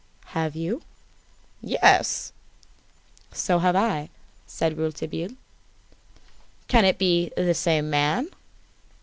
[0.33, 0.81] "Have you?"
[1.61, 2.33] "Yes."
[3.31, 4.09] "So have I,"
[4.47, 5.35] said Rouletabille.
[6.67, 8.29] "Can it be the same man?"